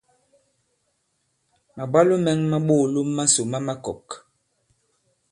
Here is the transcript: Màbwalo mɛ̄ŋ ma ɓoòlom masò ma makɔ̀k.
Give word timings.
Màbwalo 1.75 2.15
mɛ̄ŋ 2.25 2.39
ma 2.51 2.57
ɓoòlom 2.67 3.09
masò 3.15 3.41
ma 3.51 3.59
makɔ̀k. 3.67 4.07